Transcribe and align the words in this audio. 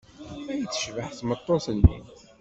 Ay 0.51 0.63
tecbeḥ 0.71 1.09
tmeṭṭut-nni! 1.17 1.97